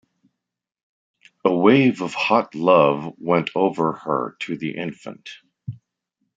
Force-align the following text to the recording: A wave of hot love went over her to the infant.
A 1.45 1.53
wave 1.55 2.01
of 2.01 2.15
hot 2.15 2.55
love 2.55 3.13
went 3.19 3.51
over 3.53 3.91
her 3.93 4.35
to 4.39 4.57
the 4.57 4.71
infant. 4.75 5.29